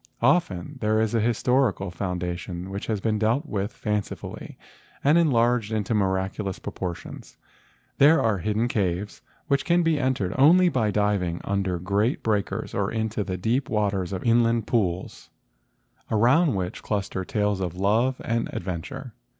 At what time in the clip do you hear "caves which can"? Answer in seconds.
8.67-9.83